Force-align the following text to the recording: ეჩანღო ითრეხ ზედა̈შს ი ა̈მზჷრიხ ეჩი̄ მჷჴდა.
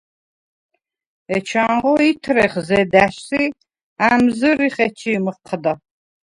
ეჩანღო 1.35 1.93
ითრეხ 2.09 2.53
ზედა̈შს 2.67 3.29
ი 3.41 3.43
ა̈მზჷრიხ 4.09 4.75
ეჩი̄ 4.87 5.17
მჷჴდა. 5.25 5.73